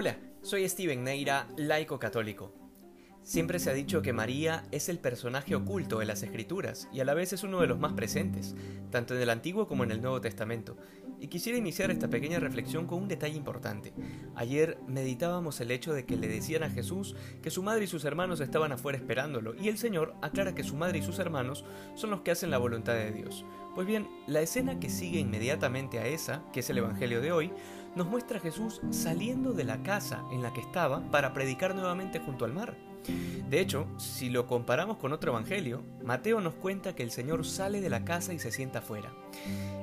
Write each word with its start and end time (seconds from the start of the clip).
Hola, 0.00 0.16
soy 0.42 0.68
Steven 0.68 1.02
Neira, 1.02 1.48
laico 1.56 1.98
católico. 1.98 2.54
Siempre 3.24 3.58
se 3.58 3.68
ha 3.68 3.74
dicho 3.74 4.00
que 4.00 4.12
María 4.12 4.62
es 4.70 4.88
el 4.88 5.00
personaje 5.00 5.56
oculto 5.56 5.98
de 5.98 6.06
las 6.06 6.22
Escrituras 6.22 6.88
y 6.92 7.00
a 7.00 7.04
la 7.04 7.14
vez 7.14 7.32
es 7.32 7.42
uno 7.42 7.60
de 7.60 7.66
los 7.66 7.80
más 7.80 7.94
presentes, 7.94 8.54
tanto 8.92 9.16
en 9.16 9.22
el 9.22 9.28
Antiguo 9.28 9.66
como 9.66 9.82
en 9.82 9.90
el 9.90 10.00
Nuevo 10.00 10.20
Testamento. 10.20 10.76
Y 11.18 11.26
quisiera 11.26 11.58
iniciar 11.58 11.90
esta 11.90 12.06
pequeña 12.06 12.38
reflexión 12.38 12.86
con 12.86 13.02
un 13.02 13.08
detalle 13.08 13.36
importante. 13.36 13.92
Ayer 14.36 14.78
meditábamos 14.86 15.60
el 15.60 15.72
hecho 15.72 15.92
de 15.92 16.06
que 16.06 16.16
le 16.16 16.28
decían 16.28 16.62
a 16.62 16.70
Jesús 16.70 17.16
que 17.42 17.50
su 17.50 17.64
madre 17.64 17.82
y 17.82 17.88
sus 17.88 18.04
hermanos 18.04 18.38
estaban 18.38 18.70
afuera 18.70 18.98
esperándolo, 18.98 19.56
y 19.60 19.66
el 19.66 19.78
Señor 19.78 20.14
aclara 20.22 20.54
que 20.54 20.62
su 20.62 20.76
madre 20.76 20.98
y 20.98 21.02
sus 21.02 21.18
hermanos 21.18 21.64
son 21.96 22.10
los 22.10 22.20
que 22.20 22.30
hacen 22.30 22.52
la 22.52 22.58
voluntad 22.58 22.94
de 22.94 23.10
Dios. 23.10 23.44
Pues 23.74 23.84
bien, 23.86 24.08
la 24.28 24.42
escena 24.42 24.78
que 24.78 24.90
sigue 24.90 25.18
inmediatamente 25.18 25.98
a 25.98 26.06
esa, 26.06 26.44
que 26.52 26.60
es 26.60 26.70
el 26.70 26.78
Evangelio 26.78 27.20
de 27.20 27.32
hoy, 27.32 27.52
nos 27.98 28.06
muestra 28.08 28.38
a 28.38 28.40
Jesús 28.40 28.80
saliendo 28.90 29.52
de 29.52 29.64
la 29.64 29.82
casa 29.82 30.24
en 30.30 30.40
la 30.40 30.52
que 30.52 30.60
estaba 30.60 31.02
para 31.10 31.32
predicar 31.32 31.74
nuevamente 31.74 32.20
junto 32.20 32.44
al 32.44 32.52
mar. 32.52 32.76
De 33.50 33.60
hecho, 33.60 33.88
si 33.96 34.30
lo 34.30 34.46
comparamos 34.46 34.98
con 34.98 35.12
otro 35.12 35.32
evangelio, 35.32 35.82
Mateo 36.04 36.40
nos 36.40 36.54
cuenta 36.54 36.94
que 36.94 37.02
el 37.02 37.10
Señor 37.10 37.44
sale 37.44 37.80
de 37.80 37.90
la 37.90 38.04
casa 38.04 38.32
y 38.32 38.38
se 38.38 38.52
sienta 38.52 38.78
afuera. 38.78 39.12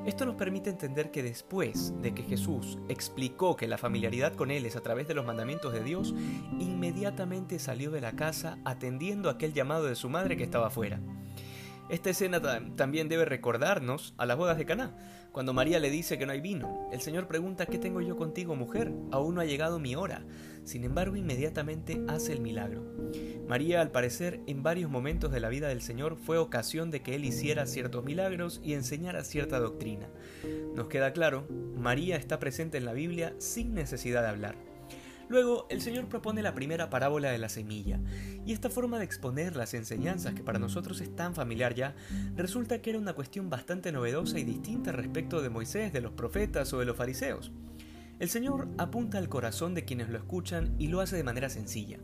Esto 0.05 0.25
nos 0.25 0.35
permite 0.35 0.69
entender 0.69 1.11
que 1.11 1.23
después 1.23 1.93
de 2.01 2.13
que 2.13 2.23
Jesús 2.23 2.77
explicó 2.87 3.57
que 3.57 3.67
la 3.67 3.77
familiaridad 3.77 4.33
con 4.33 4.49
Él 4.49 4.65
es 4.65 4.75
a 4.75 4.81
través 4.81 5.07
de 5.07 5.13
los 5.13 5.25
mandamientos 5.25 5.73
de 5.73 5.83
Dios, 5.83 6.13
inmediatamente 6.59 7.59
salió 7.59 7.91
de 7.91 8.01
la 8.01 8.13
casa 8.13 8.59
atendiendo 8.63 9.29
aquel 9.29 9.53
llamado 9.53 9.87
de 9.87 9.95
su 9.95 10.09
madre 10.09 10.37
que 10.37 10.43
estaba 10.43 10.67
afuera. 10.67 11.01
Esta 11.87 12.09
escena 12.09 12.41
también 12.75 13.09
debe 13.09 13.25
recordarnos 13.25 14.15
a 14.17 14.25
las 14.25 14.37
bodas 14.37 14.57
de 14.57 14.65
Caná, 14.65 14.97
cuando 15.31 15.53
María 15.53 15.79
le 15.79 15.91
dice 15.91 16.17
que 16.17 16.25
no 16.25 16.31
hay 16.31 16.41
vino. 16.41 16.89
El 16.91 16.99
Señor 16.99 17.27
pregunta: 17.27 17.67
¿Qué 17.67 17.77
tengo 17.77 18.01
yo 18.01 18.15
contigo, 18.15 18.55
mujer? 18.55 18.91
Aún 19.11 19.35
no 19.35 19.41
ha 19.41 19.45
llegado 19.45 19.79
mi 19.79 19.95
hora. 19.95 20.25
Sin 20.63 20.83
embargo, 20.83 21.15
inmediatamente 21.15 22.01
hace 22.07 22.33
el 22.33 22.41
milagro. 22.41 22.83
María, 23.47 23.81
al 23.81 23.91
parecer, 23.91 24.39
en 24.47 24.63
varios 24.63 24.89
momentos 24.89 25.31
de 25.31 25.39
la 25.39 25.49
vida 25.49 25.67
del 25.67 25.83
Señor 25.83 26.17
fue 26.17 26.39
ocasión 26.39 26.89
de 26.89 27.03
que 27.03 27.13
Él 27.13 27.23
hiciera 27.23 27.67
ciertos 27.67 28.03
milagros 28.03 28.61
y 28.63 28.73
enseñara 28.73 29.23
cierta 29.23 29.59
doctrina. 29.59 30.09
Nos 30.73 30.87
queda 30.87 31.13
claro, 31.13 31.47
María 31.77 32.15
está 32.15 32.39
presente 32.39 32.79
en 32.79 32.85
la 32.85 32.93
Biblia 32.93 33.35
sin 33.37 33.75
necesidad 33.75 34.23
de 34.23 34.29
hablar. 34.29 34.74
Luego, 35.27 35.65
el 35.69 35.81
Señor 35.81 36.07
propone 36.07 36.43
la 36.43 36.53
primera 36.53 36.89
parábola 36.89 37.31
de 37.31 37.37
la 37.37 37.49
semilla, 37.49 37.99
y 38.45 38.53
esta 38.53 38.69
forma 38.69 38.99
de 38.99 39.05
exponer 39.05 39.55
las 39.55 39.73
enseñanzas 39.73 40.33
que 40.33 40.43
para 40.43 40.59
nosotros 40.59 41.01
es 41.01 41.15
tan 41.15 41.33
familiar 41.33 41.73
ya, 41.73 41.95
resulta 42.35 42.81
que 42.81 42.91
era 42.91 42.99
una 42.99 43.13
cuestión 43.13 43.49
bastante 43.49 43.91
novedosa 43.91 44.39
y 44.39 44.43
distinta 44.43 44.91
respecto 44.91 45.41
de 45.41 45.49
Moisés, 45.49 45.91
de 45.93 46.01
los 46.01 46.13
profetas 46.13 46.71
o 46.73 46.79
de 46.79 46.85
los 46.85 46.95
fariseos. 46.95 47.51
El 48.19 48.29
Señor 48.29 48.67
apunta 48.77 49.17
al 49.17 49.29
corazón 49.29 49.73
de 49.73 49.83
quienes 49.83 50.09
lo 50.09 50.17
escuchan 50.17 50.75
y 50.77 50.87
lo 50.87 51.01
hace 51.01 51.17
de 51.17 51.23
manera 51.23 51.49
sencilla. 51.49 51.99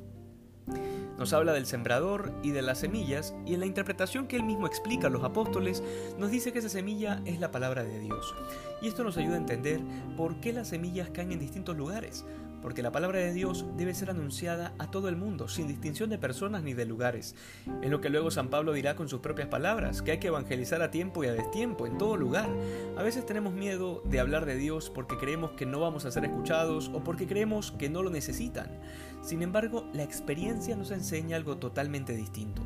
Nos 1.17 1.33
habla 1.33 1.53
del 1.53 1.67
sembrador 1.67 2.33
y 2.41 2.49
de 2.49 2.63
las 2.63 2.79
semillas, 2.79 3.35
y 3.45 3.53
en 3.53 3.59
la 3.59 3.65
interpretación 3.67 4.27
que 4.27 4.35
él 4.35 4.43
mismo 4.43 4.65
explica 4.65 5.07
a 5.07 5.09
los 5.11 5.23
apóstoles, 5.23 5.83
nos 6.17 6.31
dice 6.31 6.51
que 6.51 6.59
esa 6.59 6.69
semilla 6.69 7.21
es 7.25 7.39
la 7.39 7.51
palabra 7.51 7.83
de 7.83 7.99
Dios. 7.99 8.33
Y 8.81 8.87
esto 8.87 9.03
nos 9.03 9.17
ayuda 9.17 9.35
a 9.35 9.39
entender 9.39 9.79
por 10.17 10.39
qué 10.39 10.51
las 10.51 10.69
semillas 10.69 11.11
caen 11.11 11.31
en 11.31 11.39
distintos 11.39 11.77
lugares, 11.77 12.25
porque 12.61 12.83
la 12.83 12.91
palabra 12.91 13.19
de 13.19 13.33
Dios 13.33 13.65
debe 13.75 13.93
ser 13.93 14.09
anunciada 14.09 14.73
a 14.77 14.91
todo 14.91 15.09
el 15.09 15.15
mundo, 15.15 15.47
sin 15.47 15.67
distinción 15.67 16.09
de 16.09 16.17
personas 16.17 16.63
ni 16.63 16.73
de 16.73 16.85
lugares. 16.85 17.35
Es 17.81 17.89
lo 17.89 18.01
que 18.01 18.09
luego 18.09 18.31
San 18.31 18.49
Pablo 18.49 18.73
dirá 18.73 18.95
con 18.95 19.09
sus 19.09 19.21
propias 19.21 19.47
palabras, 19.47 20.01
que 20.01 20.11
hay 20.11 20.19
que 20.19 20.27
evangelizar 20.27 20.81
a 20.81 20.91
tiempo 20.91 21.23
y 21.23 21.27
a 21.27 21.33
destiempo, 21.33 21.87
en 21.87 21.97
todo 21.97 22.17
lugar. 22.17 22.49
A 22.97 23.03
veces 23.03 23.25
tenemos 23.25 23.53
miedo 23.53 24.01
de 24.05 24.19
hablar 24.19 24.45
de 24.45 24.55
Dios 24.55 24.89
porque 24.89 25.17
creemos 25.17 25.51
que 25.51 25.65
no 25.65 25.79
vamos 25.79 26.05
a 26.05 26.11
ser 26.11 26.25
escuchados 26.25 26.89
o 26.93 27.03
porque 27.03 27.27
creemos 27.27 27.71
que 27.71 27.89
no 27.89 28.03
lo 28.03 28.09
necesitan. 28.09 28.79
Sin 29.21 29.41
embargo, 29.41 29.87
la 29.93 30.03
experiencia 30.03 30.75
nos 30.75 30.91
enseña 30.91 31.37
algo 31.37 31.57
totalmente 31.57 32.15
distinto. 32.15 32.63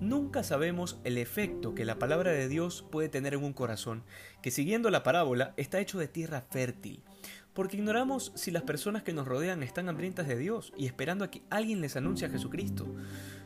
Nunca 0.00 0.44
sabemos 0.44 1.00
el 1.02 1.18
efecto 1.18 1.74
que 1.74 1.84
la 1.84 1.98
palabra 1.98 2.30
de 2.30 2.46
Dios 2.46 2.86
puede 2.88 3.08
tener 3.08 3.34
en 3.34 3.42
un 3.42 3.52
corazón, 3.52 4.04
que 4.42 4.52
siguiendo 4.52 4.90
la 4.90 5.02
parábola 5.02 5.54
está 5.56 5.80
hecho 5.80 5.98
de 5.98 6.06
tierra 6.06 6.40
fértil 6.40 7.02
porque 7.58 7.76
ignoramos 7.76 8.30
si 8.36 8.52
las 8.52 8.62
personas 8.62 9.02
que 9.02 9.12
nos 9.12 9.26
rodean 9.26 9.64
están 9.64 9.88
hambrientas 9.88 10.28
de 10.28 10.38
Dios 10.38 10.72
y 10.76 10.86
esperando 10.86 11.24
a 11.24 11.30
que 11.32 11.42
alguien 11.50 11.80
les 11.80 11.96
anuncie 11.96 12.28
a 12.28 12.30
Jesucristo. 12.30 12.86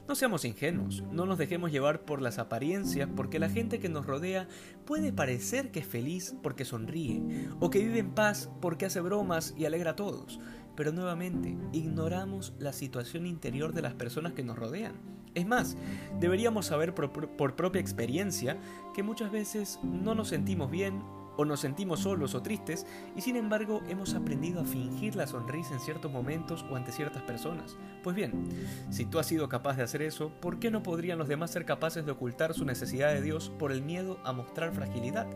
No 0.07 0.15
seamos 0.15 0.45
ingenuos, 0.45 1.03
no 1.11 1.25
nos 1.25 1.39
dejemos 1.39 1.73
llevar 1.73 2.05
por 2.05 2.21
las 2.21 2.39
apariencias, 2.39 3.09
porque 3.17 3.39
la 3.39 3.49
gente 3.49 3.81
que 3.81 3.89
nos 3.89 4.05
rodea 4.05 4.49
puede 4.85 5.15
parecer 5.15 5.71
que 5.71 5.81
es 5.81 5.87
feliz 5.87 6.37
porque 6.43 6.67
sonríe, 6.67 7.23
o 7.59 7.71
que 7.71 7.79
vive 7.79 8.01
en 8.01 8.11
paz 8.11 8.51
porque 8.61 8.85
hace 8.85 9.01
bromas 9.01 9.55
y 9.57 9.65
alegra 9.65 9.93
a 9.93 9.97
todos, 9.97 10.41
pero 10.77 10.93
nuevamente 10.93 11.57
ignoramos 11.73 12.53
la 12.59 12.75
situación 12.75 13.25
interior 13.25 13.73
de 13.73 13.81
las 13.81 13.95
personas 13.95 14.35
que 14.35 14.45
nos 14.45 14.59
rodean. 14.59 14.93
Es 15.35 15.47
más, 15.47 15.79
deberíamos 16.21 16.67
saber 16.67 16.95
por, 16.95 17.11
por 17.11 17.57
propia 17.57 17.81
experiencia 17.81 18.61
que 18.95 19.03
muchas 19.03 19.33
veces 19.33 19.81
no 19.83 20.15
nos 20.15 20.29
sentimos 20.29 20.71
bien 20.71 21.03
o 21.37 21.45
nos 21.45 21.61
sentimos 21.61 22.01
solos 22.01 22.35
o 22.35 22.43
tristes 22.43 22.87
y 23.17 23.21
sin 23.21 23.37
embargo 23.37 23.83
hemos 23.89 24.15
aprendido 24.15 24.61
a 24.61 24.65
fingir 24.65 25.17
la 25.17 25.27
sonrisa 25.27 25.75
en 25.75 25.81
ciertos 25.81 26.13
momentos 26.13 26.65
o 26.71 26.77
ante 26.77 26.93
ciertas 26.93 27.23
personas. 27.23 27.77
Pues 28.03 28.17
bien, 28.17 28.49
si 28.91 29.05
tú 29.07 29.19
has 29.19 29.27
sido 29.27 29.49
capaz 29.49 29.77
de 29.77 29.83
hacer 29.83 30.03
eso, 30.03 30.31
¿por 30.41 30.59
qué 30.59 30.71
no 30.71 30.83
podrían 30.83 31.19
los 31.19 31.29
demás 31.29 31.51
ser 31.51 31.65
capaces 31.65 32.05
de 32.05 32.13
ocultar 32.13 32.55
su 32.55 32.65
necesidad 32.65 33.13
de 33.13 33.23
Dios 33.23 33.51
por 33.59 33.73
el 33.73 33.83
miedo 33.83 34.19
a 34.25 34.33
mostrar 34.33 34.73
fragilidad? 34.73 35.27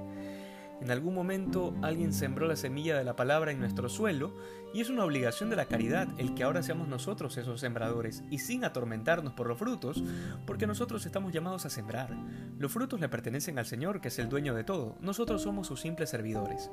En 0.80 0.90
algún 0.90 1.14
momento 1.14 1.74
alguien 1.82 2.12
sembró 2.12 2.46
la 2.46 2.56
semilla 2.56 2.98
de 2.98 3.04
la 3.04 3.16
palabra 3.16 3.50
en 3.50 3.60
nuestro 3.60 3.88
suelo 3.88 4.36
y 4.74 4.82
es 4.82 4.90
una 4.90 5.04
obligación 5.04 5.48
de 5.48 5.56
la 5.56 5.64
caridad 5.64 6.08
el 6.18 6.34
que 6.34 6.42
ahora 6.42 6.62
seamos 6.62 6.86
nosotros 6.86 7.38
esos 7.38 7.60
sembradores 7.60 8.22
y 8.30 8.38
sin 8.38 8.62
atormentarnos 8.62 9.32
por 9.32 9.46
los 9.46 9.58
frutos, 9.58 10.02
porque 10.46 10.66
nosotros 10.66 11.06
estamos 11.06 11.32
llamados 11.32 11.64
a 11.64 11.70
sembrar. 11.70 12.14
Los 12.58 12.72
frutos 12.72 13.00
le 13.00 13.08
pertenecen 13.08 13.58
al 13.58 13.64
Señor, 13.64 14.02
que 14.02 14.08
es 14.08 14.18
el 14.18 14.28
dueño 14.28 14.54
de 14.54 14.64
todo, 14.64 14.96
nosotros 15.00 15.42
somos 15.42 15.66
sus 15.66 15.80
simples 15.80 16.10
servidores. 16.10 16.70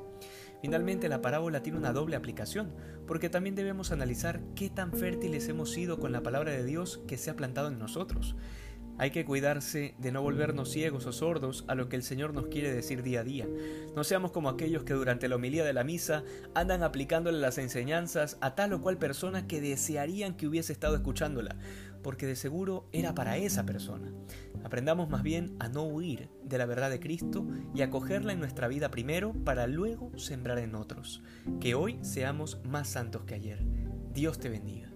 Finalmente 0.60 1.08
la 1.08 1.22
parábola 1.22 1.62
tiene 1.62 1.78
una 1.78 1.94
doble 1.94 2.16
aplicación, 2.16 2.74
porque 3.06 3.30
también 3.30 3.54
debemos 3.54 3.90
analizar 3.90 4.42
qué 4.54 4.68
tan 4.68 4.92
fértiles 4.92 5.48
hemos 5.48 5.70
sido 5.72 5.98
con 5.98 6.12
la 6.12 6.22
palabra 6.22 6.52
de 6.52 6.64
Dios 6.64 7.00
que 7.08 7.16
se 7.16 7.30
ha 7.30 7.36
plantado 7.36 7.68
en 7.68 7.78
nosotros. 7.78 8.36
Hay 8.96 9.10
que 9.10 9.24
cuidarse 9.24 9.94
de 9.98 10.12
no 10.12 10.22
volvernos 10.22 10.70
ciegos 10.70 11.06
o 11.06 11.12
sordos 11.12 11.64
a 11.66 11.74
lo 11.74 11.88
que 11.88 11.96
el 11.96 12.04
Señor 12.04 12.32
nos 12.32 12.46
quiere 12.46 12.72
decir 12.72 13.02
día 13.02 13.20
a 13.20 13.24
día. 13.24 13.46
No 13.96 14.04
seamos 14.04 14.30
como 14.30 14.48
aquellos 14.48 14.84
que 14.84 14.94
durante 14.94 15.28
la 15.28 15.36
homilía 15.36 15.64
de 15.64 15.72
la 15.72 15.82
misa 15.82 16.22
andan 16.54 16.84
aplicándole 16.84 17.40
las 17.40 17.58
enseñanzas 17.58 18.38
a 18.40 18.54
tal 18.54 18.72
o 18.72 18.80
cual 18.80 18.98
persona 18.98 19.48
que 19.48 19.60
desearían 19.60 20.36
que 20.36 20.46
hubiese 20.46 20.72
estado 20.72 20.94
escuchándola, 20.94 21.56
porque 22.02 22.26
de 22.26 22.36
seguro 22.36 22.88
era 22.92 23.14
para 23.14 23.36
esa 23.36 23.66
persona. 23.66 24.12
Aprendamos 24.62 25.10
más 25.10 25.24
bien 25.24 25.56
a 25.58 25.68
no 25.68 25.82
huir 25.82 26.28
de 26.44 26.58
la 26.58 26.66
verdad 26.66 26.90
de 26.90 27.00
Cristo 27.00 27.46
y 27.74 27.82
a 27.82 27.90
cogerla 27.90 28.32
en 28.32 28.38
nuestra 28.38 28.68
vida 28.68 28.90
primero 28.90 29.32
para 29.44 29.66
luego 29.66 30.16
sembrar 30.16 30.58
en 30.58 30.76
otros. 30.76 31.22
Que 31.60 31.74
hoy 31.74 31.98
seamos 32.02 32.60
más 32.64 32.88
santos 32.88 33.24
que 33.24 33.34
ayer. 33.34 33.58
Dios 34.12 34.38
te 34.38 34.48
bendiga. 34.48 34.93